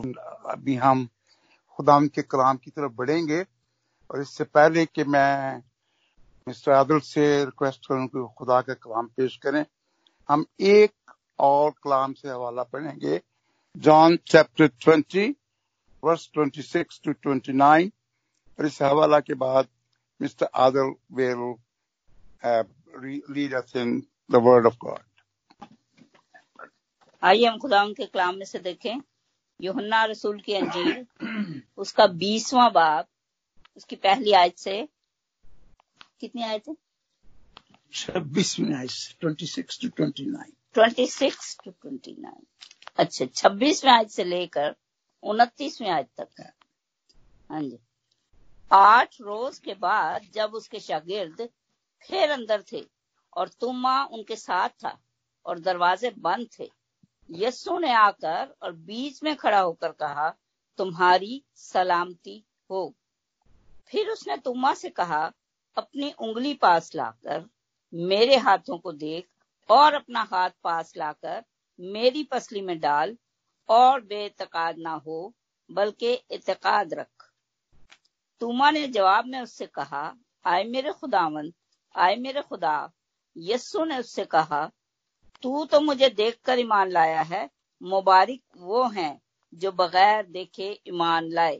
[0.00, 1.06] अभी हम
[1.78, 3.40] खुदाम के कलाम की तरफ़ बढ़ेंगे
[4.10, 5.62] और इससे पहले कि मैं
[6.46, 9.64] मिस्टर आदल से रिक्वेस्ट करूँ कि खुदा का कलाम पेश करें,
[10.28, 10.92] हम एक
[11.38, 13.20] और कलाम से हवाला पढ़ेंगे।
[13.76, 15.34] John chapter twenty,
[16.02, 17.92] verse twenty six to twenty nine,
[18.58, 19.68] और इस हवाला के बाद
[20.20, 21.56] mister Adal will
[23.34, 24.98] lead us in the word of God
[27.22, 29.00] आइए हम खुदा के कलाम में से देखें।
[29.60, 31.06] यूहन्ना रसूल की अंजील
[31.78, 33.06] उसका बीसवां बाब
[33.76, 34.76] उसकी पहली आयत से
[36.20, 36.76] कितनी आयत है?
[37.94, 42.46] छब्बीसवीं आयत से twenty six to twenty nine twenty six to twenty nine
[42.98, 44.74] अच्छा छब्बीसवीं आयत से लेकर
[45.22, 46.52] उनतीसवीं आयत तक है।
[47.50, 47.78] हाँ जी।
[48.70, 51.48] आठ रोज के बाद जब उसके शागिर्द
[52.08, 52.84] फिर अंदर थे
[53.36, 54.98] और तुम्मा उनके साथ था
[55.46, 56.70] और दरवाजे बंद थे
[57.30, 60.34] यस्सु ने आकर और बीच में खड़ा होकर कहा,
[60.76, 62.94] तुम्हारी सलामती हो।
[63.88, 65.32] फिर उसने तुम्मा से कहा,
[65.76, 67.46] अपनी उंगली पास लाकर,
[67.94, 69.28] मेरे हाथों को देख
[69.70, 71.44] और अपना हाथ पास लाकर,
[71.80, 73.16] मेरी पसली में डाल
[73.68, 75.34] और बेतकाद ना हो,
[75.70, 77.32] बल्कि इतकाद रख।
[78.40, 80.14] तुमा ने जवाब में उससे कहा,
[80.46, 81.52] आए मेरे खुदावन
[81.96, 82.92] आए मेरे खुदा।
[83.36, 84.70] यस्सु ने उससे कहा
[85.42, 87.50] तू तो मुझे देखकर ईमान लाया है
[87.82, 89.20] मुबारक वो हैं
[89.54, 91.56] जो बगैर देखे ईमान लाए।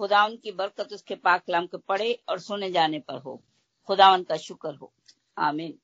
[0.00, 3.42] खुदा की बरकत उसके पाक कलाम के पढ़े और सुने जाने पर हो।
[3.88, 4.92] खुदा का शुक्र हो।
[5.38, 5.74] आमीन।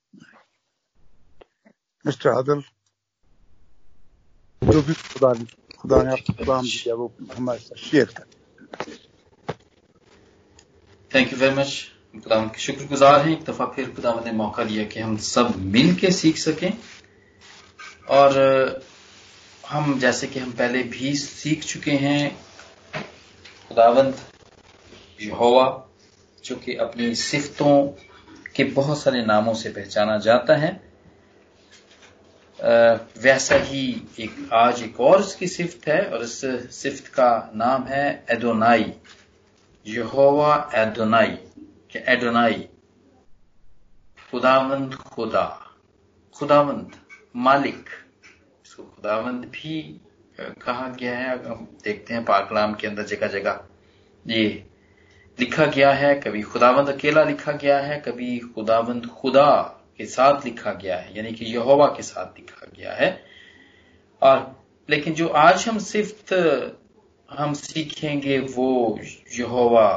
[2.07, 2.63] मिस्टर आदल
[4.63, 5.33] जो भी खुदा
[5.79, 8.27] खुदा ने आपको कलाम दिया वो हमारे साथ शेयर कर।
[11.11, 14.85] थैंक यू वेरी मच खुदा के शुक्रगुजार हैं। एक दफ़ा फिर खुदा ने मौका दिया
[14.85, 16.73] कि हम सब मिल के सीख सकें।
[18.09, 18.83] और,
[19.69, 22.37] हम जैसे कि हम पहले भी सीख चुके हैं,
[23.69, 24.19] खुदावंत
[25.21, 25.67] यहोवा,
[26.45, 27.75] जो कि अपनी सिफतों
[28.57, 30.71] के बहुत सारे नामों से पहचाना जाता है।
[33.23, 33.85] वैसा ही
[34.21, 36.41] एक, आज एक और उसकी सिफ्त है, और इस
[36.75, 38.93] सिफ्त का नाम है एडोनाई
[39.87, 41.39] यहोवा एडोनाई
[41.97, 42.69] एडोनाई
[44.31, 45.47] खुदावंत खुदा,
[46.37, 46.91] खुदावंत
[47.37, 47.89] मालिक।
[48.73, 50.01] इसको खुदावंद भी
[50.41, 53.61] कहा गया है। हम देखते हैं पाकलाम के अंदर जगह जगह
[54.27, 54.45] ये
[55.39, 59.51] लिखा गया है, कभी खुदावंद अकेला लिखा गया है, कभी खुदावंद खुदा
[59.99, 63.11] के साथ लिखा गया है, यानी कि यहोवा के साथ लिखा गया है।
[64.23, 66.35] और लेकिन जो आज हम सिर्फ़
[67.29, 68.99] हम सीखेंगे वो
[69.39, 69.89] यहोवा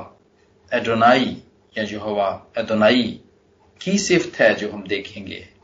[0.72, 1.44] एडोनाई,
[1.78, 3.19] या यहोवा एडोनाई
[3.81, 5.54] की सिफ्त है जो हम देखेंगे।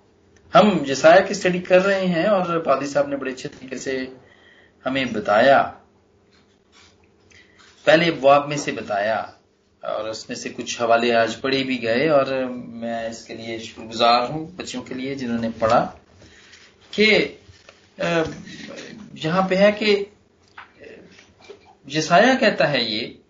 [0.53, 3.95] हम जसाया की स्टडी कर रहे हैं और पादी साहब ने बड़े अच्छे तरीके से
[4.85, 5.61] हमें बताया।
[7.85, 9.17] पहले वाब में से बताया
[9.83, 12.33] और उसमें से कुछ हवाले आज पढ़े भी गए और
[12.73, 15.79] मैं इसके लिए शुक्रगुजार हूँ बच्चों के लिए जिन्होंने पढ़ा
[16.93, 17.05] कि
[19.23, 19.95] यहाँ पे है कि
[21.87, 23.20] जसाया कहता है ये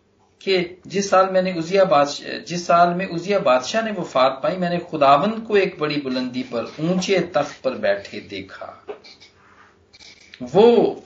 [0.44, 4.78] कि जिस साल मैंने उजिया बादशाह जिस साल में उजिया बादशाह ने वफात पाई, मैंने
[4.78, 8.86] खुदावंद को एक बड़ी बुलंदी पर, ऊँचे तख्त पर बैठे देखा।
[10.44, 11.04] वो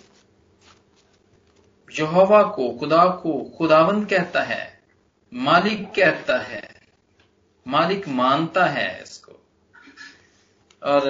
[2.00, 4.80] यहोवा को, खुदा को, खुदावंद कहता है,
[5.34, 6.76] मालिक कहता है,
[7.68, 9.32] मालिक मानता है इसको।
[10.84, 11.04] और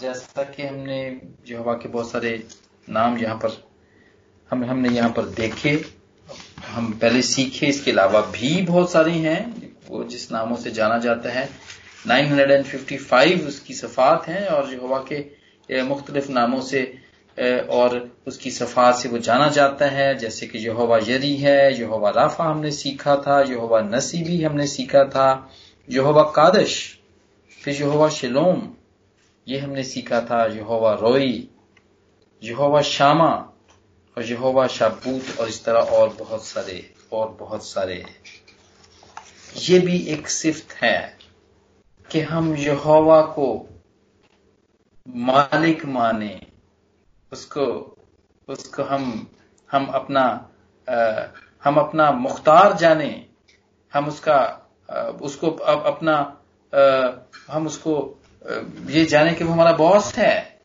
[0.00, 2.46] जैसा कि हमने यहोवा के बहुत सारे
[2.88, 3.68] नाम यहाँ पर,
[4.50, 5.95] हम, हमने यहाँ पर देखे
[6.58, 11.30] हम पहले सीखे, इसके अलावा भी बहुत सारे हैं, वो जिस नामों से जाना जाता
[11.30, 11.48] है।
[12.06, 16.82] 955 उसकी सफात हैं और यहोवा के मुख्तलिफ़ नामों से
[17.70, 22.44] और उसकी सफात से वो जाना जाता है। जैसे कि यहोवा यरी है, यहोवा राफा
[22.44, 25.50] हमने सीखा था, यहोवा नसी भी हमने सीखा था,
[25.90, 26.98] यहोवा कादश,
[27.62, 28.62] फिर यहोवा शिलोम,
[29.48, 31.48] ये हमने सीखा था, यहोवा रोई,
[32.42, 33.52] यहोवा शामा
[34.16, 38.04] और यहोवा शाबूत और इस तरह और बहुत सारे और बहुत सारे
[39.56, 41.18] ये भी एक सिफ्त है
[42.10, 43.68] कि हम यहोवा को
[45.08, 46.46] मालिक माने
[47.32, 47.96] उसको
[48.48, 49.30] उसको हम
[49.72, 50.50] हम अपना
[50.90, 51.24] आ,
[51.64, 53.26] हम अपना मुख्तार जाने
[53.94, 56.42] हम उसका आ, उसको अब अपना
[56.74, 57.10] आ,
[57.52, 58.22] हम उसको
[58.86, 60.60] ये जाने कि वो हमारा बॉस है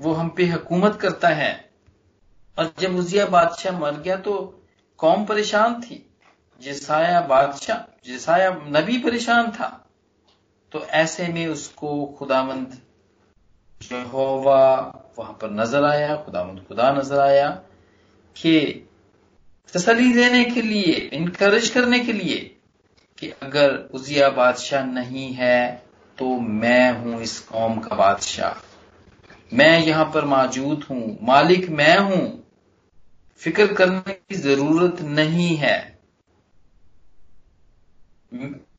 [0.00, 1.71] वो हम पे हुकूमत करता है।
[2.58, 4.34] और जब उजिया बादशाह मर गया तो
[4.98, 6.04] कौम परेशान थी।
[6.60, 9.68] जिसाया बादशाह, जिसाया नबी परेशान था।
[10.72, 12.78] तो ऐसे में उसको खुदामंद
[13.80, 14.64] यहोवा
[15.18, 17.48] वहाँ पर नज़र आया, खुदामंद खुदा नज़र आया
[18.36, 18.58] कि
[19.74, 22.38] तसली देने के लिए इनकरेज करने के लिए
[23.18, 25.82] कि अगर उजिया बादशाह नहीं है
[26.18, 28.60] तो मैं हूँ इस कौम का बादशाह।
[29.52, 32.41] मैं यहाँ पर मौजूद हूँ, मालिक मैं हूँ।
[33.40, 35.76] फ़िक्र करने की ज़रूरत नहीं है।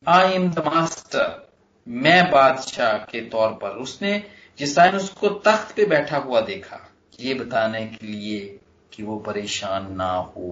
[0.08, 1.42] आई एम द मास्टर
[1.86, 4.22] मैं बादशाह के तौर पर। उसने
[4.58, 6.80] जिसाइन उसको तख्त पे बैठा हुआ देखा,
[7.20, 8.40] ये बताने के लिए
[8.92, 10.50] कि वो परेशान ना हो।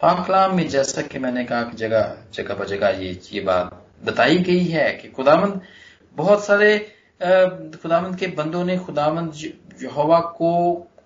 [0.00, 4.38] पाकलाम में जैसा कि मैंने कहा कि जगह जगह पर जगह ये ये बात बताई
[4.38, 5.60] गई है कि खुदामंद,
[6.16, 6.78] बहुत सारे
[7.20, 9.34] खुदामंद के बंदों ने खुदामंद
[9.82, 10.52] यहोवा को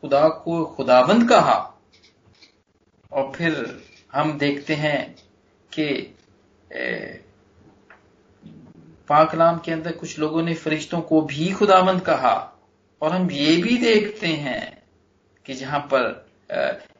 [0.04, 1.80] खुदा को खुदाबंद कहा।
[3.12, 5.14] और फिर हम देखते हैं
[5.72, 6.16] कि
[9.08, 12.34] पाकलाम के अंदर कुछ लोगों ने फरिश्तों को भी खुदामंद कहा।
[13.02, 14.82] और हम ये भी देखते हैं
[15.46, 16.26] कि जहाँ पर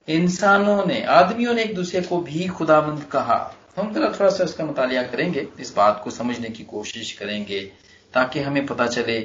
[0.09, 4.65] इंसानों ने, आदमियों ने एक दूसरे को भी खुदाबंद कहा। हम जरा थोड़ा सा इसका
[4.65, 7.61] मुतालिया करेंगे, इस बात को समझने की कोशिश करेंगे,
[8.15, 9.21] ताकि हमें पता चले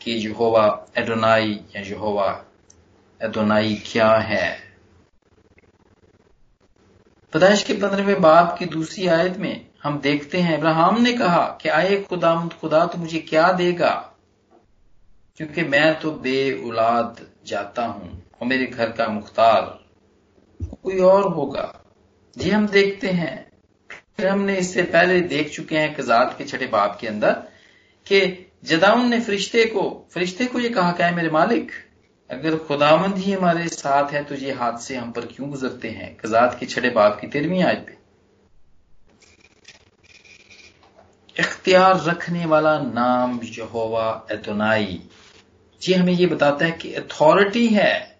[0.00, 2.44] कि यहोवा एडोनाई या यहोवा
[3.22, 4.58] एडोनाई क्या है?
[7.32, 11.68] पदाइश के पंद्रहवें बाप की दूसरी आयत में हम देखते हैं इब्राहिम ने कहा कि
[11.68, 14.14] आए खुदामद खुदा तो मुझे क्या देगा?
[15.36, 19.84] क्योंकि मैं तो बे औलाद जाता हूँ और मेरे घर का मुख्तार
[20.82, 21.82] कोई और होगा।
[22.38, 23.52] जी, हम देखते हैं।
[24.16, 27.32] फिर हमने इससे पहले देख चुके हैं कजात के छठे बाप के अंदर
[28.06, 31.70] कि जदाउन ने फरिश्ते को फरिश्ते को ये कहा, क्या है मेरे मालिक?
[32.32, 36.16] अगर खुदामंद ही हमारे साथ है तो ये हादसे हम पर क्यों गुजरते हैं?
[36.16, 37.98] कजात के छठे बाप की तेरहवीं आज पे।
[41.40, 45.08] इख्तियार रखने वाला नाम यहोवा एतोनाई
[45.82, 48.18] जी, हमें ये बताता है कि अथॉरिटी है।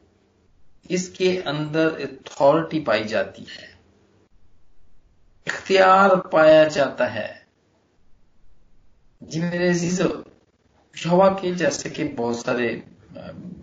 [0.91, 3.79] इसके अंदर अथॉरिटी पाई जाती है।
[5.47, 7.47] इख्तियार पाया जाता है।
[9.23, 12.92] जी मेरे यहोवा के जैसे कि बहुत सारे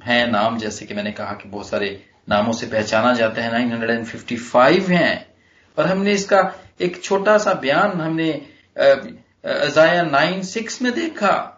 [0.04, 4.90] हैं नाम, जैसे कि मैंने कहा कि बहुत सारे नामों से पहचाना जाता है 955
[4.90, 5.36] हैं।
[5.78, 6.42] और हमने इसका
[6.82, 8.32] एक छोटा सा बयान हमने
[8.78, 11.56] अजाया नाइन सिक्स में देखा।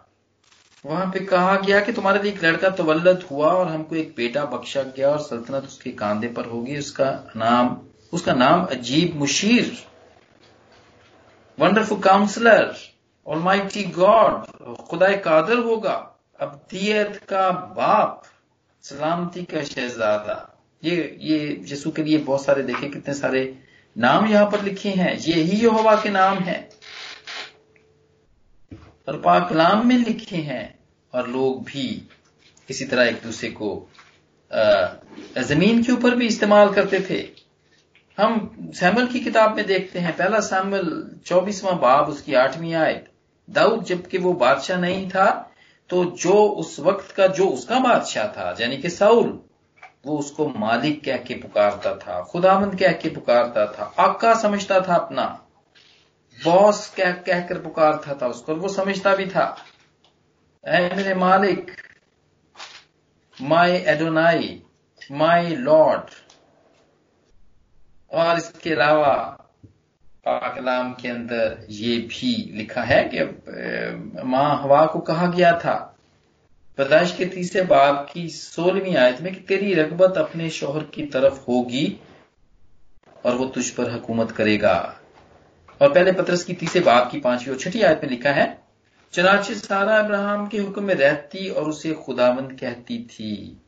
[0.84, 4.44] वहाँ पे कहा गया कि तुम्हारे लिए एक लड़का तवल्लद हुआ और हमको एक बेटा
[4.44, 7.76] बख्शा गया और सल्तनत उसके कांधे पर होगी। उसका नाम
[8.12, 9.76] उसका नाम अजीब मुशीर।
[11.58, 12.74] वंडरफुल काउंसलर
[13.26, 18.22] माइटी गॉड खुदा कादर होगा। अबदियत का बाप
[18.84, 20.36] सलामती का शहजादा।
[20.82, 21.38] ये ये
[21.68, 23.42] यीशु के लिए बहुत सारे देखे, कितने सारे
[23.96, 26.56] नाम यहाँ पर लिखे हैं। ये ही यहोवा के नाम है।
[29.08, 30.78] और पाकलाम में लिखे हैं
[31.12, 31.86] और लोग भी
[32.68, 33.70] इसी तरह एक दूसरे को
[35.40, 37.20] ज़मीन के ऊपर भी इस्तेमाल करते थे।
[38.18, 40.90] हम सैमल की किताब में देखते हैं, पहला सैमल
[41.26, 43.08] चौबीसवां बाब, उसकी आठवीं आयत।
[43.48, 45.48] दाऊद जबकि वो बादशाह नहीं था
[45.92, 49.28] तो जो उस वक्त का, जो उसका बादशाह था, यानी कि साउल,
[50.06, 54.94] वो उसको मालिक कह के पुकारता था खुदामंद कह के पुकारता था, आका समझता था
[54.94, 55.24] अपना,
[56.44, 59.44] बॉस कह, कहकर पुकारता था उसको वो समझता भी था।
[60.64, 61.70] मेरे मालिक
[63.42, 64.62] माई एडोनाई
[65.12, 66.10] माई लॉर्ड,
[68.10, 69.41] और इसके अलावा
[70.26, 75.74] पाकलाम के अंदर ये भी लिखा है कि माँ हवा को कहा गया था।
[76.78, 81.40] पैदाइश के तीसरे बाब की सोलहवीं आयत में कि तेरी रगबत अपने शोहर की तरफ़
[81.48, 81.86] होगी
[83.24, 84.74] और वो तुझ पर हुकूमत करेगा।
[85.80, 88.46] और पहले पत्रस की तीसरे बाप की पांचवी और छठी आयत में लिखा है,
[89.12, 93.58] चनाचे सारा अब्राहम के हुक्म में रहती और उसे खुदावंद कहती थी।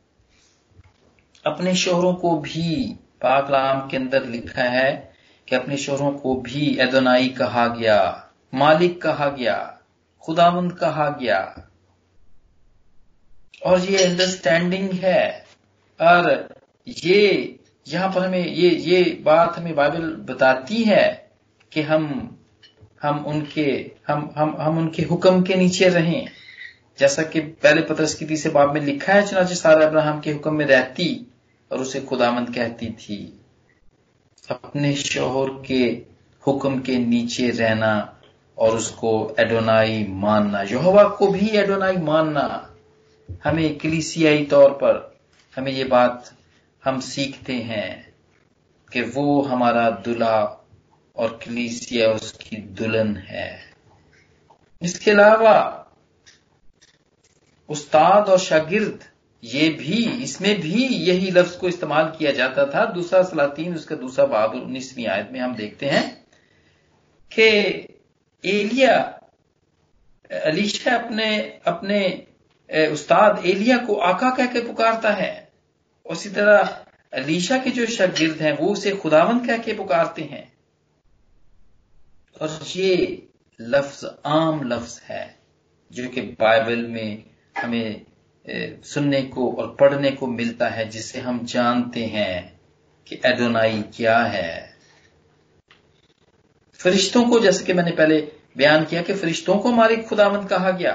[1.45, 5.14] अपने शोहरों को भी पाकलाम के अंदर लिखा है
[5.47, 9.79] कि अपने शोहरों को भी एदोनाई कहा गया, मालिक कहा गया,
[10.21, 11.69] खुदावंद कहा गया।
[13.65, 15.45] और ये अंडरस्टैंडिंग है।
[16.01, 16.47] और
[16.87, 17.55] ये,
[17.87, 21.31] यहाँ पर हमें ये ये बात हमें बाइबल बताती है
[21.71, 22.31] कि हम
[23.03, 26.27] हम उनके, हम हम हम उनके हुक्म के नीचे रहें।
[26.99, 30.55] जैसा कि पहले पत्रस की तीसरे बाब में लिखा है, चुनाचे सारा अब्राहम के हुक्म
[30.55, 31.33] में रहती
[31.71, 33.44] और उसे खुदामंद कहती थी।
[34.51, 35.83] अपने शोहर के
[36.47, 38.19] हुक्म के नीचे रहना
[38.57, 42.73] और उसको एडोनाई मानना, यहोवा को भी एडोनाई मानना,
[43.43, 45.19] हमें कलीसियाई तौर पर
[45.55, 46.33] हमें ये बात
[46.83, 48.13] हम सीखते हैं
[48.93, 50.67] कि वो हमारा दुल्हा
[51.15, 53.59] और कलीसिया उसकी दुल्हन है।
[54.81, 55.87] इसके अलावा
[57.69, 59.03] उस्ताद और शागिर्द
[59.43, 64.25] ये भी, इसमें भी यही लफ्ज को इस्तेमाल किया जाता था। दूसरा सलातीन, उसका दूसरा
[64.25, 66.03] बाब उन्नीसवीं आयत में हम देखते हैं
[67.31, 67.47] कि
[68.43, 68.97] एलिया,
[70.31, 71.27] अलीशा अपने
[71.65, 72.01] अपने
[72.69, 75.49] उस्ताद एलिया को आका कह के पुकारता है।
[76.05, 80.51] उसी तरह अलीशा के जो शागिर्द हैं, वो उसे खुदावंत कह के पुकारते हैं।
[82.41, 83.27] और ये
[83.59, 85.35] लफ्ज आम लफ्ज है,
[85.91, 87.23] जो कि बाइबल में
[87.57, 88.05] हमें
[88.83, 92.59] सुनने को और पढ़ने को मिलता है जिसे हम जानते हैं
[93.07, 94.75] कि एडोनाई क्या है।
[96.73, 100.91] फरिश्तों को जैसे कि मैंने पहले बयान किया कि फरिश्तों को हमारे खुदावंत कहा गया।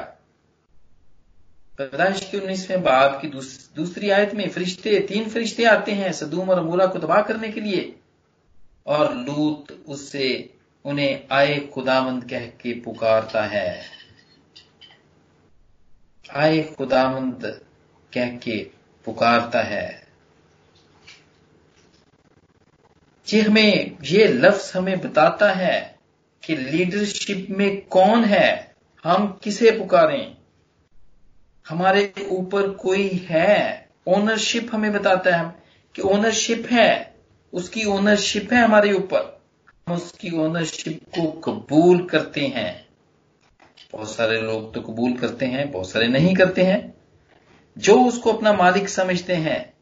[1.79, 6.51] पैदाइश के उन्नीसवें बाब की दूस, दूसरी आयत में फरिश्ते तीन फरिश्ते आते हैं सदूम
[6.51, 7.97] और मूला को तबाह करने के लिए।
[8.87, 10.55] और लूत उससे
[10.85, 14.00] उन्हें आए खुदावंद कह के पुकारता है।
[16.35, 17.61] आए खुदावंद
[18.15, 18.71] कह के
[19.05, 20.07] पुकारता है।
[23.27, 23.41] जी
[24.17, 25.99] ये लफ्ज हमें बताता है
[26.45, 30.37] कि लीडरशिप में कौन है, हम किसे पुकारें?
[31.69, 33.89] हमारे ऊपर कोई है?
[34.07, 35.63] ओनरशिप हमें बताता है
[35.95, 37.15] कि ओनरशिप है,
[37.53, 39.43] उसकी ओनरशिप है हमारे ऊपर।
[39.89, 42.90] हम उसकी ओनरशिप को कबूल करते हैं।
[43.93, 46.95] बहुत सारे लोग तो कबूल करते हैं, बहुत सारे नहीं करते हैं।
[47.79, 49.73] जो उसको अपना मालिक समझते हैं,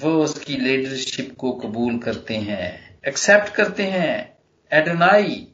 [0.00, 4.38] वो उसकी लीडरशिप को कबूल करते हैं एक्सेप्ट करते हैं।
[4.72, 5.48] एडोनाई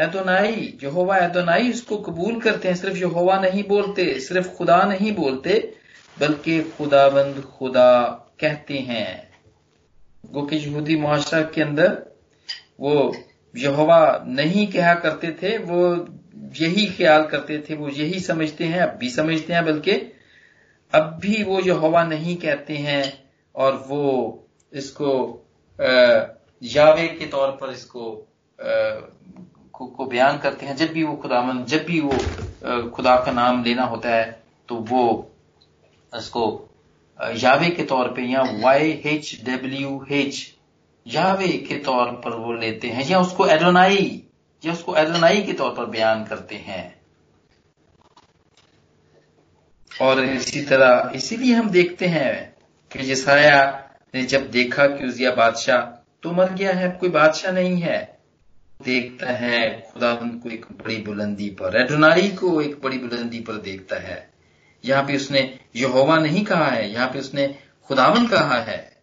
[0.00, 5.74] एदोनाई यहोवा एदोनाई उसको कबूल करते हैं। सिर्फ़ यहोवा नहीं बोलते, सिर्फ़ खुदा नहीं बोलते,
[6.20, 8.02] बल्कि खुदाबंद खुदा
[8.40, 9.34] कहते हैं।
[10.26, 12.02] गो यहूदी मुआशरा के अंदर
[12.80, 13.16] वो
[13.56, 16.06] यहोवा नहीं कहा करते थे वो
[16.60, 19.92] यही ख्याल करते थे वो यही समझते हैं अब भी समझते हैं बल्कि
[20.94, 25.40] अब भी वो यहोवा नहीं कहते हैं और वो इसको
[26.62, 28.28] यावे के तौर पर इसको
[28.60, 28.64] आ,
[29.72, 33.32] को, को बयान करते हैं। जब भी वो खुदामंद जब भी वो आ, खुदा का
[33.32, 35.30] नाम लेना होता है तो वो
[36.16, 36.70] इसको
[37.36, 40.53] यावे के तौर पे या वाई एच डब्ल्यू एच
[41.06, 44.22] यावे के तौर पर वो लेते हैं, या उसको एडोनाई,
[44.64, 47.00] या उसको एडोनाई के तौर पर बयान करते हैं।
[50.02, 52.56] और इसी तरह इसीलिए हम देखते हैं
[52.92, 55.80] कि जसाया ने जब देखा कि उजिया बादशाह
[56.22, 58.18] तो मर गया है, कोई बादशाह नहीं है।
[58.82, 63.96] देखता है, खुदा को एक बड़ी बुलंदी पर, एडोनाई को एक बड़ी बुलंदी पर देखता
[63.96, 64.30] है।
[64.84, 67.58] यहाँ पे उसने यहोवा नहीं कहा है, यहाँ पे उसने
[67.88, 68.93] खुदावन कहा है।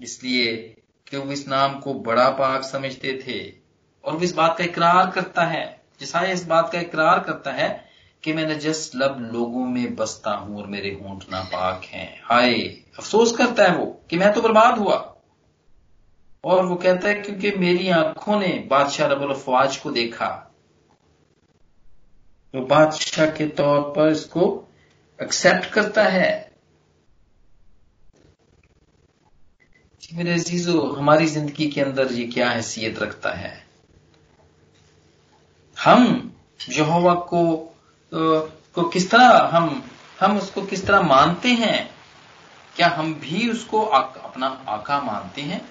[0.00, 0.56] इसलिए
[1.08, 3.40] कि वो इस नाम को बड़ा पाक समझते थे
[4.04, 7.68] और वो इस बात का इकरार करता है, जिसाया इस बात का इकरार करता है
[8.24, 12.54] कि मैं नजस लब लोगों में बसता हूँ और मेरे होंठ नापाक हैं। हाय,
[12.98, 15.12] अफसोस करता है वो कि मैं तो बर्बाद हुआ।
[16.44, 20.28] और वो कहता है, क्योंकि मेरी आँखों ने बादशाह रबुल अफवाज को देखा।
[22.54, 24.68] वो बादशाह के तौर पर इसको
[25.22, 26.55] एक्सेप्ट करता है।
[30.14, 33.66] मेरे अजीजो हमारी ज़िंदगी के अंदर ये क्या हैसियत रखता है?
[35.84, 36.32] हम
[36.68, 37.74] यहोवा को
[38.14, 39.84] को किस तरह हम
[40.20, 41.90] हम उसको किस तरह मानते हैं?
[42.76, 45.68] क्या हम भी उसको आ, अपना आका मानते हैं?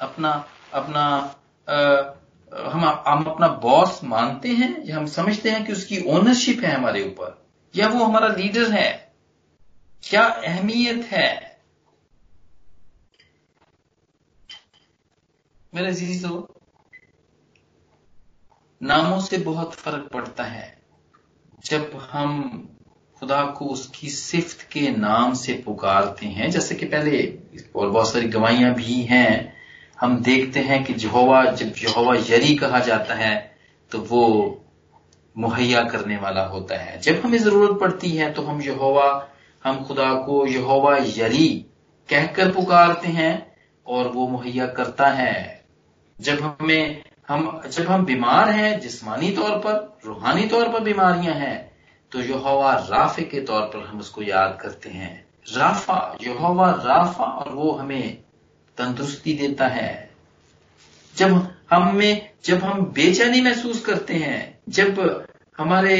[0.00, 1.00] अपना अपना
[1.68, 1.76] आ,
[2.70, 4.84] हम हम अपना बॉस मानते हैं?
[4.84, 7.46] या हम समझते हैं कि उसकी ओनरशिप है हमारे ऊपर?
[7.76, 9.12] या वो हमारा लीडर है?
[10.02, 11.45] क्या अहमियत है?
[15.76, 16.36] मेरे जीजो,
[18.80, 20.78] नामों से बहुत फ़र्क पड़ता है।
[21.64, 22.38] जब हम
[23.20, 27.18] खुदा को उसकी सिफ्त के नाम से पुकारते हैं, जैसे कि पहले
[27.76, 29.52] और बहुत सारी गवाहियाँ भी हैं,
[30.00, 33.34] हम देखते हैं कि जहोवा जब जहोवा यरी कहा जाता है
[33.90, 34.22] तो वो
[35.36, 39.28] मुहैया करने वाला होता है। जब हमें ज़रूरत पड़ती है तो हम यहोवा,
[39.64, 41.48] हम खुदा को यहोवा यरी
[42.08, 43.34] कहकर पुकारते हैं
[43.86, 45.65] और वो मुहैया करता है।
[46.20, 51.76] जब हमें, हम, जब हम बीमार हैं, जिस्मानी तौर पर, रूहानी तौर पर बीमारियाँ हैं
[52.12, 57.52] तो यहोवा राफे के तौर पर हम उसको याद करते हैं। राफा, यहोवा राफा और
[57.52, 58.18] वो हमें
[58.78, 60.10] तंदुरुस्ती देता है।
[61.16, 65.26] जब हमें जब हम बेचैनी महसूस करते हैं, जब
[65.58, 65.98] हमारे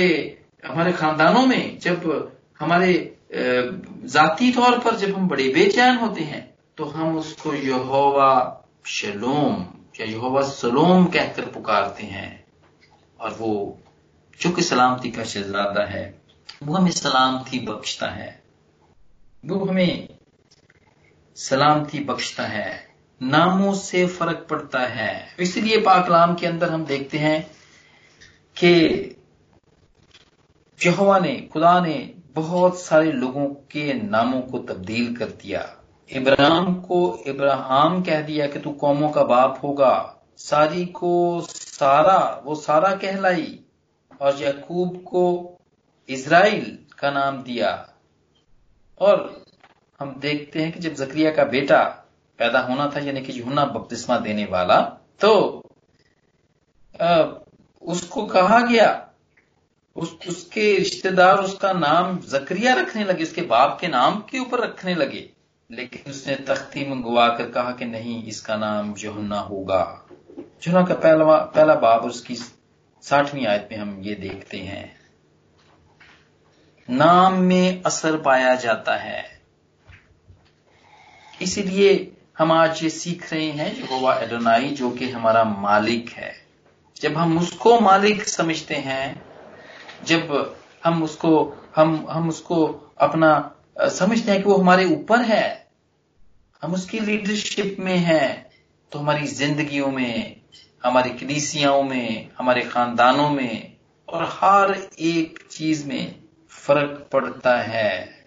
[0.67, 6.85] हमारे खानदानों में, जब हमारे जाती तौर पर जब हम बड़े बेचैन होते हैं तो
[6.85, 8.33] हम उसको यहोवा
[8.87, 9.67] शलोम
[10.01, 12.45] या यहोवा सलोम कहकर पुकारते हैं
[13.21, 13.79] और वो
[14.41, 16.23] चूँकि सलामती का शहजादा है,
[16.63, 18.43] वो हमें सलामती बख्शता है।
[19.47, 20.09] वो हमें
[21.37, 22.89] सलामती बख्शता है।
[23.23, 27.51] नामों से फ़र्क पड़ता है। इसलिए पाकलाम के अंदर हम देखते हैं
[28.57, 28.77] कि
[30.87, 35.76] यहोवा ने, खुदा ने बहुत सारे लोगों के नामों को तब्दील कर दिया।
[36.11, 39.95] इब्राहिम को इब्राहिम कह दिया कि तू कौमों का बाप होगा।
[40.37, 43.61] सारी को सारा, वो सारा कहलाई
[44.21, 45.25] और यकूब को
[46.09, 47.71] इसराइल का नाम दिया।
[49.01, 49.45] और
[50.01, 51.83] हम देखते हैं कि जब जक्रिया का बेटा
[52.39, 54.81] पैदा होना था, यानी कि यूना बपतिस्मा देने वाला
[55.21, 55.63] तो
[57.83, 59.09] उसको कहा गया,
[59.97, 64.95] उस, उसके रिश्तेदार उसका नाम जक्रिया रखने लगे, उसके बाप के नाम के ऊपर रखने
[64.95, 65.31] लगे।
[65.71, 70.07] लेकिन उसने तख्ती मंगवा कर कहा कि नहीं, इसका नाम जोहन्ना होगा।
[70.63, 72.37] जोहन्ना का पहला पहला बाप उसकी
[73.03, 75.01] साठवीं आयत में हम ये देखते हैं।
[76.91, 79.41] नाम में असर पाया जाता है।
[81.43, 86.47] इसीलिए हम आज ये सीख रहे हैं जो एडोनाई, जो कि हमारा मालिक है।
[86.97, 89.23] जब हम उसको मालिक समझते हैं,
[90.05, 92.67] जब हम उसको, हम हम उसको
[92.99, 95.69] अपना समझते हैं कि वो हमारे ऊपर है।
[96.63, 98.47] हम उसकी लीडरशिप में हैं।
[98.93, 100.41] तो हमारी जिंदगियों में,
[100.85, 103.77] हमारी कलीसियाओं में, हमारे खानदानों में
[104.09, 108.27] और हर एक चीज़ में फ़र्क पड़ता है।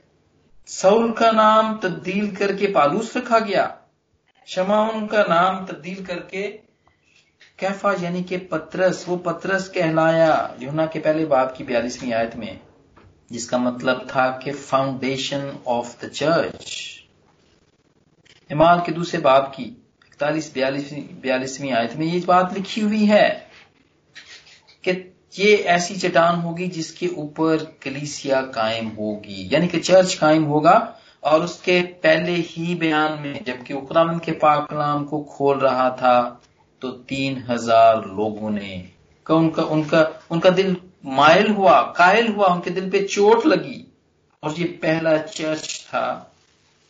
[0.68, 3.82] सऊल का नाम तब्दील करके पालूस रखा गया।
[4.48, 6.48] शमाउन का नाम तब्दील करके
[7.60, 12.60] कैफा, यानी कि पत्रस, वो पत्रस कहलाया। यूना के पहले बाप की बयालीसवीं आयत में।
[13.32, 16.76] जिसका मतलब था कि फाउंडेशन ऑफ़ द चर्च
[18.50, 23.30] इमाल के दूसरे बाप की इकतालीस, बयालीसवीं आयत में ये बात लिखी हुई है
[24.84, 24.92] कि
[25.40, 30.74] ये ऐसी चट्टान होगी जिसके ऊपर कलीसिया कायम होगी, यानी कि चर्च कायम होगा
[31.24, 36.42] और उसके पहले ही बयान में, जबकि वो के पाकलाम को खोल रहा था
[36.82, 38.88] तो तीन हज़ार लोगों ने
[39.30, 40.02] उनका उनका
[40.32, 43.86] उनका दिल मायल हुआ, कायल हुआ, उनके दिल पे चोट लगी।
[44.44, 46.34] और ये पहला चर्च था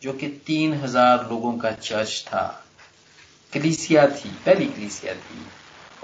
[0.02, 2.64] जो कि तीन हज़ार लोगों का चर्च था।
[3.52, 5.46] कलीसिया थी, पहली कलीसिया थी।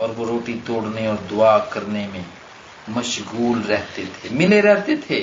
[0.00, 2.24] और वो रोटी तोड़ने और दुआ करने में
[2.90, 5.20] मशगूल रहते थे, मिले रहते थे।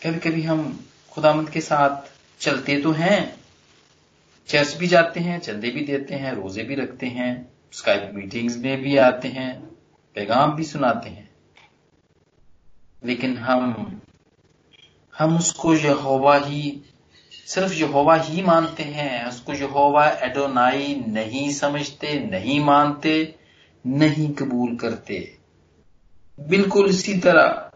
[0.00, 3.40] कभी कभी हम खुदामंद के साथ चलते तो हैं।
[4.48, 8.80] चर्च भी जाते हैं, चंदे भी देते हैं, रोज़े भी रखते हैं। स्काइप मीटिंग्स में
[8.80, 9.60] भी आते हैं,
[10.14, 11.30] पैगाम भी सुनाते हैं।
[13.04, 14.00] लेकिन हम
[15.18, 16.82] हम उसको यहोवा ही,
[17.46, 23.34] सिर्फ़ यहोवा ही मानते हैं, उसको यहोवा एडोनाई नहीं समझते, नहीं मानते,
[23.86, 25.38] नहीं कबूल करते।
[26.40, 27.70] बिल्कुल इसी तरह,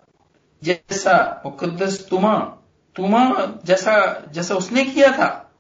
[0.63, 2.57] जैसा मुकदस तुमा
[2.97, 5.55] तुमा जैसा जैसा उसने किया था,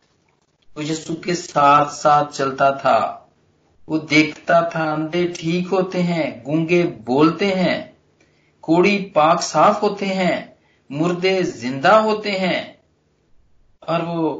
[0.76, 3.16] वो यस्सु के साथ साथ चलता था।
[3.90, 7.96] वो देखता था, अंधे ठीक होते हैं, गूँगे बोलते हैं,
[8.62, 10.56] कोड़ी पाक साफ़ होते हैं,
[10.90, 12.78] मुर्दे ज़िंदा होते हैं।
[13.88, 14.32] और वो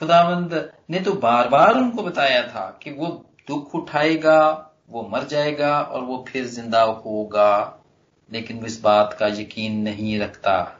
[0.00, 3.06] खुदावंद ने तो बार बार उनको बताया था कि वो
[3.48, 7.74] दुख उठाएगा, वो मर जाएगा और वो फिर ज़िंदा होगा।
[8.32, 10.76] लेकिन वो इस बात का यकीन नहीं रखता,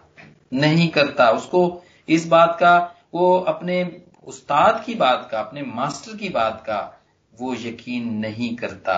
[0.52, 2.76] नहीं करता। उसको इस बात का,
[3.14, 6.97] वो अपने उस्ताद की बात का, अपने मास्टर की बात का
[7.38, 8.96] वो यकीन नहीं करता।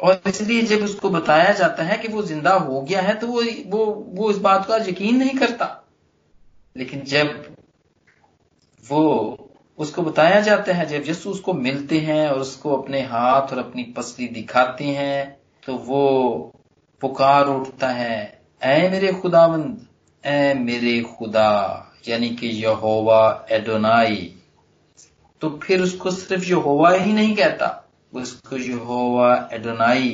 [0.00, 3.42] और इसलिए जब उसको बताया जाता है कि वो ज़िंदा हो गया है तो वो
[3.66, 5.68] वो वो इस बात का यकीन नहीं करता।
[6.76, 7.44] लेकिन जब
[8.82, 9.02] वो
[9.78, 13.82] उसको बताया जाता है, जब यीशु उसको मिलते हैं और उसको अपने हाथ और अपनी
[13.96, 16.02] पसली दिखाते हैं तो वो
[17.02, 19.86] पुकार उठता है, ऐ मेरे खुदावंद,
[20.24, 24.34] ऐ मेरे खुदा, यानी कि यहोवा एडोनाई।
[25.42, 27.68] तो फिर उसको सिर्फ़ यहोवा ही नहीं कहता
[28.14, 30.08] उसको यहोवा एडोनाई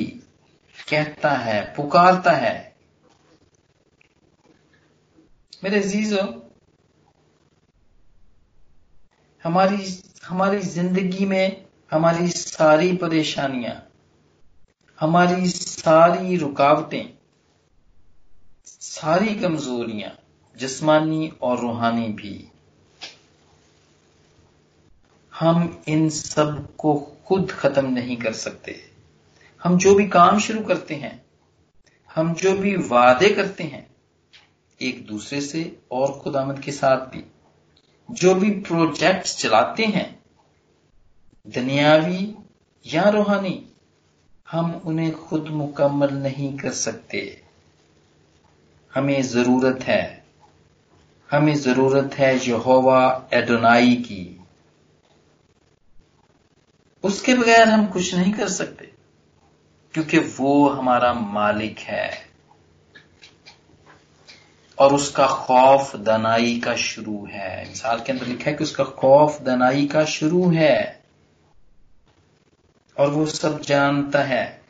[0.89, 2.75] कहता है, पुकारता है।
[5.63, 6.23] मेरे जीजो
[9.43, 13.75] हमारी हमारी ज़िंदगी में हमारी सारी परेशानियाँ,
[14.99, 17.09] हमारी सारी रुकावटें,
[18.65, 20.11] सारी कमजोरियाँ,
[20.55, 22.51] जिस्मानी और रूहानी भी।
[25.39, 28.91] हम इन सबको खुद खत्म नहीं कर सकते।
[29.63, 31.25] हम जो भी काम शुरू करते हैं,
[32.15, 33.87] हम जो भी वादे करते हैं,
[34.81, 37.31] एक दूसरे से और खुदामद के साथ भी।
[38.11, 40.19] जो भी प्रोजेक्ट चलाते हैं,
[41.47, 42.35] दुनियावी
[42.93, 43.65] या रूहानी,
[44.51, 47.43] हम उन्हें खुद मुकम्मल नहीं कर सकते।
[48.95, 50.25] हमें ज़रूरत है,
[51.31, 54.38] हमें ज़रूरत है यहोवा एडोनाई की।
[57.03, 58.91] उसके बगैर हम कुछ नहीं कर सकते।
[59.93, 62.29] क्योंकि वो हमारा मालिक है।
[64.79, 69.41] और उसका खौफ दनाई का शुरू है। मिसाल के अंदर लिखा है कि उसका खौफ
[69.41, 71.03] दनाई का शुरू है।
[72.97, 74.61] और वो सब जानता है।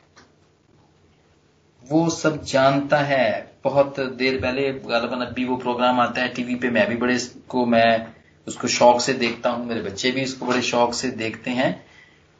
[1.88, 6.70] वो सब जानता है। बहुत देर पहले गालबन अभी वो प्रोग्राम आता है टीवी पे।
[6.70, 8.06] मैं भी बड़े को मैं
[8.48, 11.90] उसको शौक से देखता हूँ। मेरे बच्चे भी इसको बड़े शौक से देखते हैं।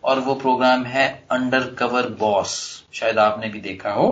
[0.04, 2.52] और वो प्रोग्राम है अंडर कवर बॉस
[2.92, 4.08] शायद आपने भी देखा हो।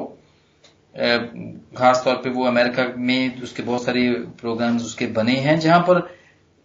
[1.76, 4.08] खास तौर पे वो अमेरिका में उसके बहुत सारे
[4.40, 6.08] प्रोग्राम्स उसके बने हैं, जहाँ पर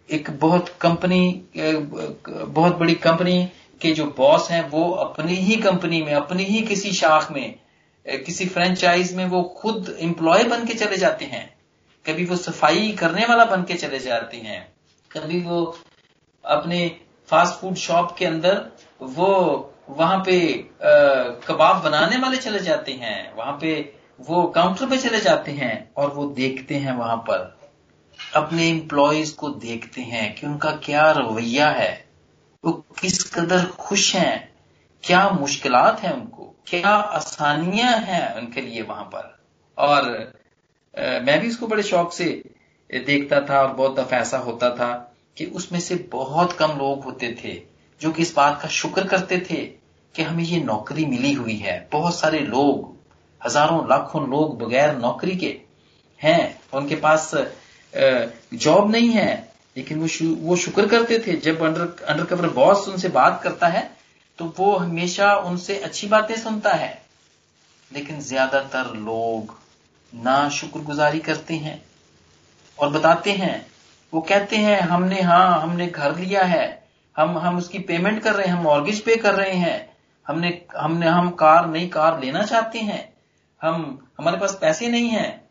[0.08, 3.44] एक बहुत कंपनी बहुत बड़ी कंपनी
[3.80, 7.54] के जो बॉस हैं, वो अपनी ही कंपनी में, अपनी ही किसी शाख में
[8.06, 11.46] किसी फ्रेंचाइज में वो खुद एम्प्लॉय बन के चले जाते हैं।
[12.06, 14.60] कभी वो सफ़ाई करने वाला बन के चले जाते हैं।
[15.10, 15.64] कभी वो
[16.44, 16.88] अपने
[17.28, 18.60] फास्ट फ़ूड शॉप के अंदर
[19.00, 19.28] वो
[19.88, 20.36] वहाँ पे
[21.46, 23.72] कबाब बनाने वाले चले जाते हैं वहाँ पे
[24.20, 27.56] वो काउंटर पे चले जाते हैं और वो देखते हैं वहाँ पर।
[28.36, 31.92] अपने एम्प्लॉयज़ को देखते हैं कि उनका क्या रवैया है।
[32.64, 34.52] वो किस कदर खुश हैं
[35.04, 39.36] क्या मुश्किलात हैं उनको क्या आसानियाँ हैं उनके लिए वहाँ पर।
[39.78, 40.08] और
[40.94, 42.24] आ, मैं भी इसको बड़े शौक से
[42.90, 44.92] देखता था और बहुत दफ़ा ऐसा होता था
[45.36, 49.38] कि उसमें से बहुत कम लोग होते थे। जो कि इस बात का शुक्र करते
[49.50, 49.56] थे
[50.14, 52.92] कि हमें ये नौकरी मिली हुई है। बहुत सारे लोग
[53.42, 55.56] हज़ारों लाखों लोग बगैर नौकरी के
[56.20, 57.30] हैं। उनके पास
[57.94, 62.88] जॉब नहीं है लेकिन वो शु, वो शुक्र करते थे। जब अंडर अंडर कवर बॉस
[62.88, 63.90] उनसे बात करता है
[64.38, 66.92] तो वो हमेशा उनसे अच्छी बातें सुनता है।
[67.90, 69.56] लेकिन ज़्यादातर लोग
[70.12, 71.82] ना शुक्रगुजारी करते हैं
[72.78, 73.66] और बताते हैं।
[74.12, 76.66] वो कहते हैं हमने हाँ हमने घर लिया है
[77.16, 79.96] हम हम उसकी पेमेंट कर रहे हैं, हम मॉर्गेज पे कर रहे हैं।
[80.26, 83.14] हमने हमने, हम कार नई कार लेना चाहते हैं।
[83.62, 85.44] हम, हमारे पास पैसे नहीं है।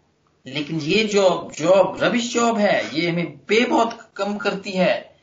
[0.48, 5.16] लेकिन ये जॉब जॉब रबिश जॉब है। ये हमें पे बहुत कम करती है।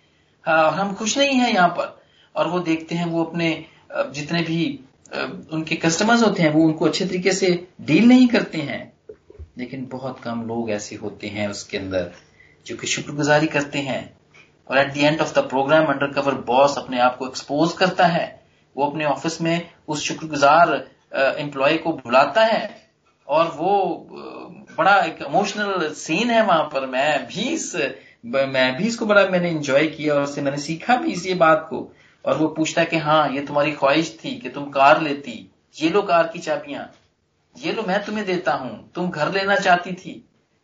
[0.49, 2.03] और हम खुश नहीं है यहाँ पर।
[2.37, 4.81] और वो देखते हैं, वो अपने जितने भी
[5.53, 8.93] उनके कस्टमर्स होते हैं, वो उनको अच्छे तरीके से डील नहीं करते हैं।
[9.59, 12.13] लेकिन बहुत कम लोग ऐसे होते हैं उसके अंदर,
[12.67, 14.20] जो कि शुक्रगुजारी करते हैं।
[14.71, 18.29] और at the end of the programme undercover boss अपने आप को एक्सपोज करता है।
[18.77, 20.75] वो अपने ऑफ़िस में उस शुक्रगुजार
[21.39, 22.69] एम्प्लॉय को बुलाता है
[23.29, 24.07] और वो
[24.79, 27.75] बड़ा एक इमोशनल सीन है वहाँ पर। मैं भी इस,
[28.25, 31.67] मैं भी इसको बड़ा मैंने इंजॉय किया और उससे मैंने सीखा भी इस ये बात
[31.71, 31.91] को।
[32.25, 35.33] और वो पूछता है कि हाँ ये तुम्हारी ख्वाहिश थी कि तुम कार लेती।
[35.77, 36.91] ये लो कार की चाबियाँ।
[37.57, 40.13] ये लो, मैं तुम्हें देता हूँ। तुम घर लेना चाहती थी।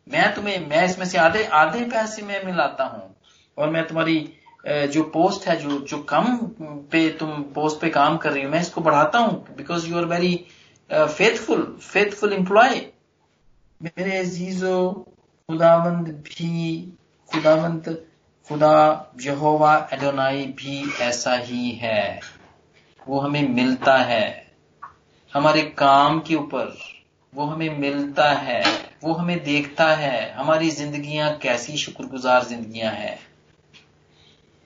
[0.07, 3.16] मैं तुम्हें, मैं इसमें से आधे आधे पैसे में मिलाता हूँ।
[3.57, 4.17] और मैं तुम्हारी
[4.67, 6.37] जो पोस्ट है, जो जो कम
[6.91, 10.05] पे तुम पोस्ट पे काम कर रही हो, मैं इसको बढ़ाता हूँ because you are
[10.05, 10.33] very
[10.89, 12.81] faithful faithful employ
[13.83, 14.91] मेरे अजीजो,
[15.49, 16.49] खुदावंद भी
[17.33, 18.05] खुदावंद
[18.47, 22.19] खुदा यहोवा एडोनाई भी ऐसा ही है।
[23.07, 24.51] वो हमें मिलता है।
[25.33, 26.77] हमारे काम के ऊपर
[27.35, 28.63] वो हमें मिलता है।
[29.03, 33.17] वो हमें देखता है। हमारी जिंदगियाँ कैसी शुक्रगुजार जिंदगियाँ हैं।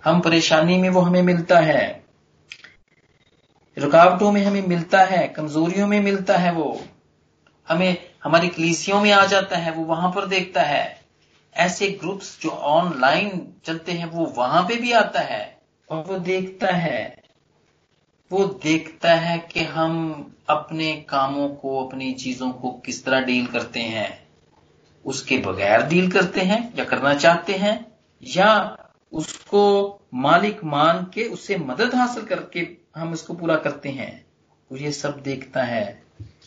[0.04, 2.04] हम परेशानी में वो हमें मिलता है।
[3.78, 6.82] रुकावटों में हमें मिलता है, कमजोरियों में मिलता है वो।
[7.68, 11.02] हमें, हमारी कलीसियों में आ जाता है, वो वहाँ पर देखता है।
[11.56, 16.68] ऐसे ग्रुप्स जो ऑनलाइन चलते हैं, वो वहाँ पे भी आता है और वो देखता
[16.68, 17.24] है।
[18.32, 23.80] वो देखता है कि हम अपने कामों को, अपनी चीज़ों को किस तरह डील करते
[23.80, 24.28] हैं।
[25.06, 27.92] उसके बगैर डील करते हैं या करना चाहते हैं
[28.24, 28.78] या
[29.12, 29.64] उसको
[30.16, 34.14] मालिक मान के उससे मदद हासिल करके हम उसको पूरा करते हैं।
[34.72, 35.84] वो ये सब देखता है,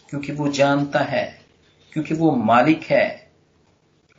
[0.09, 1.25] क्योंकि वो जानता है,
[1.93, 3.33] क्योंकि वो मालिक है।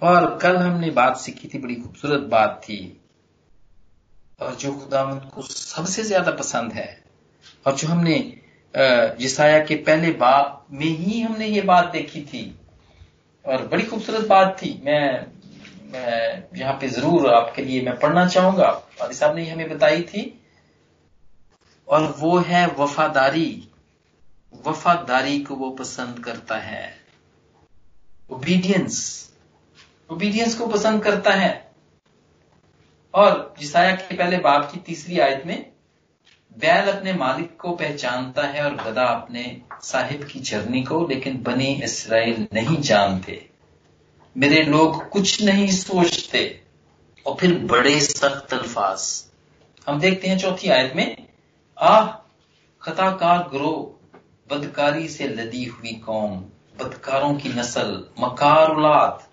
[0.01, 3.01] और कल हमने बात सीखी थी, बड़ी खूबसूरत बात थी।
[4.39, 5.03] और जो खुदा
[5.35, 7.03] को सबसे ज़्यादा पसंद है,
[7.65, 8.17] और जो हमने
[9.19, 12.43] जिसाया के पहले बाप में ही हमने ये बात देखी थी।
[13.45, 15.34] और बड़ी खूबसूरत बात थी। मैं
[16.57, 18.69] यहाँ पे ज़रूर आपके लिए मैं पढ़ना चाहूँगा।
[19.01, 20.41] वाली साहब ने हमें बताई थी।
[21.87, 23.67] और वो है वफादारी।
[24.67, 26.97] वफादारी को वो पसंद करता है।
[28.31, 29.29] ओबीडियंस
[30.11, 31.71] ओबीडियंस को पसंद करता है।
[33.13, 35.71] और जिसाया के पहले बाप की तीसरी आयत में,
[36.57, 41.81] बैल अपने मालिक को पहचानता है और गधा अपने साहिब की चरनी को, लेकिन बनी
[41.83, 43.49] इसराइल नहीं जानते।
[44.37, 46.61] मेरे लोग कुछ नहीं सोचते।
[47.25, 49.25] और फिर बड़े सख्त अल्फाज।
[49.87, 51.27] हम देखते हैं चौथी आयत में,
[51.79, 52.07] आह,
[52.81, 53.95] खताकार ग्रोह,
[54.55, 56.31] बदकारी से लदी हुई कौम,
[56.79, 59.23] बदकारों की नस्ल, मकार औलाद,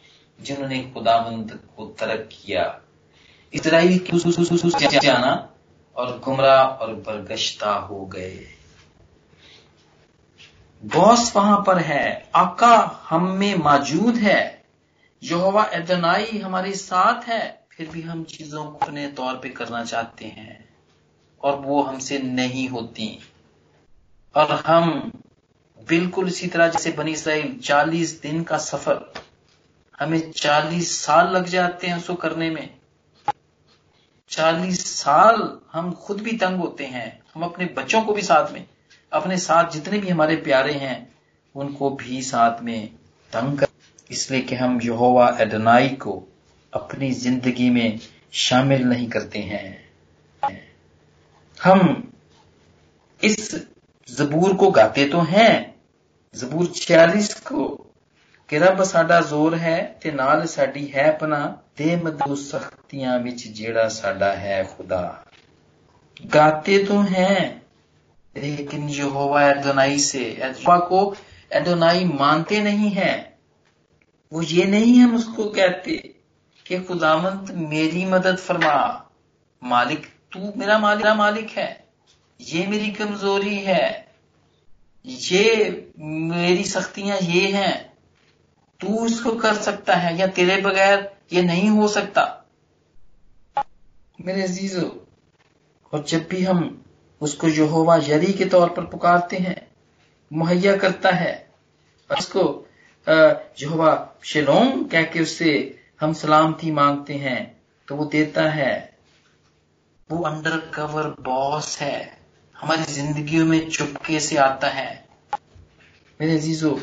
[0.45, 2.81] जिन्होंने खुदावंद को तरक किया।
[3.55, 3.99] इसराइल
[5.03, 5.51] जाना
[5.97, 8.47] और गुमराह और बरगश्ता हो गए।
[10.85, 14.62] बॉस वहाँ पर है आका हम में मौजूद है।
[15.23, 20.25] यहोवा एदनाई हमारे साथ है, फिर भी हम चीज़ों को अपने तौर पे करना चाहते
[20.25, 20.69] हैं,
[21.43, 23.19] और वो हमसे नहीं होती।
[24.35, 25.13] और हम
[25.89, 29.13] बिल्कुल इसी तरह जैसे बनी इसराइल, चालीस दिन का सफ़र,
[30.01, 32.75] हमें चालीस साल लग जाते हैं उसको करने में।
[34.29, 38.67] चालीस साल हम खुद भी तंग होते हैं, हम अपने बच्चों को भी साथ में,
[39.13, 41.15] अपने साथ जितने भी हमारे प्यारे हैं,
[41.55, 42.89] उनको भी साथ में
[43.33, 43.67] तंग कर
[44.12, 46.28] इसलिए कि हम यहोवा एडनाई को
[46.74, 48.00] अपनी जिंदगी में
[48.34, 49.68] शामिल नहीं करते हैं
[51.58, 52.12] हम
[53.22, 53.56] इस
[54.08, 55.76] जबूर को गाते तो हैं
[56.36, 57.68] जबूर छियालीस को
[58.50, 61.40] ਕਿ ਰੱਬ ਸਾਡਾ ਜ਼ੋਰ ਹੈ ਤੇ ਨਾਲ ਸਾਡੀ ਹੈ ਪਨਾ
[61.76, 65.00] ਤੇ ਮਦੂ ਸਖਤੀਆਂ ਵਿੱਚ ਜਿਹੜਾ ਸਾਡਾ ਹੈ खुदा
[66.34, 67.42] गाते तो हैं
[68.36, 71.02] लेकिन यहोवा एडोनाई से यहोवा को
[71.52, 73.12] एडोनाई मानते नहीं है
[74.33, 76.15] वो ये नहीं हम उसको कहते
[76.67, 79.11] कि खुदामंद मेरी मदद फरमा।
[79.65, 81.85] मालिक, तू मेरा मालिक मालिक है।
[82.41, 84.15] ये मेरी कमज़ोरी है।
[85.07, 87.93] ये मेरी सख्तियाँ ये हैं।
[88.81, 92.45] तू इसको कर सकता है या तेरे बगैर ये नहीं हो सकता।
[94.21, 95.07] मेरे अजीजो,
[95.93, 96.85] और जब भी हम
[97.21, 99.69] उसको यहोवा यरी के तौर पर पुकारते हैं,
[100.33, 101.51] मुहैया करता है
[102.19, 102.69] उसको
[103.09, 108.97] यहोवा शेलोम कह के उससे हम सलामती मांगते हैं तो वो देता है।
[110.11, 112.19] वो अंडर कवर बॉस है।
[112.57, 115.09] हमारी जिंदगियों में चुपके से आता है।
[116.21, 116.79] मेरे अजीजों,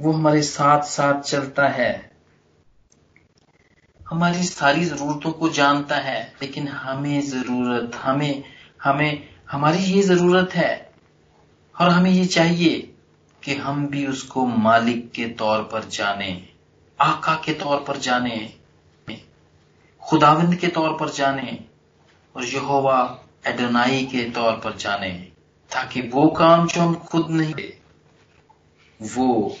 [0.00, 2.12] वो हमारे साथ साथ चलता है।
[4.08, 8.44] हमारी सारी जरूरतों को जानता है, लेकिन हमें ज़रूरत, हमें
[8.82, 10.92] हमें, हमारी ये ज़रूरत है,
[11.80, 12.91] और हमें ये चाहिए
[13.44, 16.30] कि हम भी उसको मालिक के तौर पर जाने,
[16.98, 18.38] आका के तौर पर जाने,
[20.02, 21.58] खुदाविंद के तौर पर जाने
[22.34, 22.98] और यहोवा
[23.46, 25.10] एडोनाई के तौर पर जाने,
[25.70, 27.68] ताकि वो काम जो हम खुद नहीं
[29.00, 29.56] वो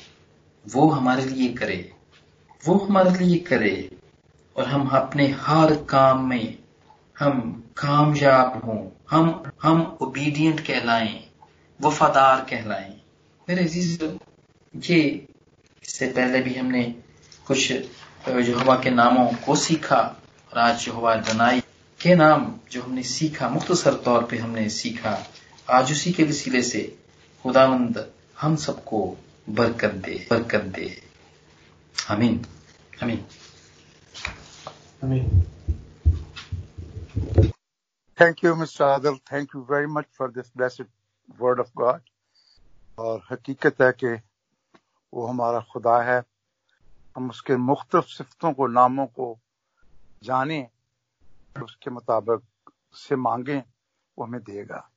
[0.64, 1.92] वो हमारे लिए करे,
[2.64, 3.74] वो हमारे लिए करे
[4.56, 6.58] और हम अपने हर काम में
[7.16, 7.40] हम
[7.76, 11.14] कामयाब हों, हम हम ओबीडियंट कहलाएँ,
[11.80, 13.01] वफादार कहलाएँ।
[13.52, 14.02] मेरे अज़ीज़
[14.74, 14.98] ये
[15.84, 16.82] इससे पहले भी हमने
[17.46, 19.96] कुछ जो हवा के नामों को सीखा
[20.52, 21.60] और आज जो हवा दनाई
[22.00, 25.12] के नाम जो हमने सीखा मुख्तसर तौर पे हमने सीखा
[25.68, 26.80] आज उसी के वसीले से
[27.44, 27.98] खुदावंद
[28.40, 29.00] हम सबको
[29.48, 30.86] बरकत दे बरकत दे।
[31.96, 32.40] आमीन
[33.02, 33.24] आमीन।
[35.04, 35.44] आमीन।
[38.18, 40.86] Thank you mister Adal thank you very much for this blessed
[41.40, 42.00] word of God
[42.98, 44.20] और हकीकत है कि
[45.14, 46.22] वो हमारा खुदा है।
[47.16, 49.38] हम उसके मुख्तफ सिफतों को, नामों को
[50.22, 50.68] जाने
[51.62, 53.62] उसके मुताबिक से मांगें,
[54.18, 54.91] वो हमें देगा।